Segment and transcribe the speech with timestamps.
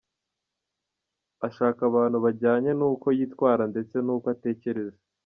[1.47, 4.99] Ashaka abantu bajyanye n’uko yitwara ndetse n’uko atekereza.